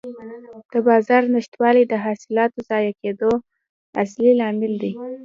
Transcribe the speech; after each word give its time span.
د 0.71 0.73
بازار 0.87 1.23
نشتوالی 1.35 1.83
د 1.87 1.93
حاصلاتو 2.05 2.59
ضایع 2.69 2.93
کېدو 3.01 3.31
اصلي 4.03 4.31
لامل 4.39 4.73
دی. 4.81 4.91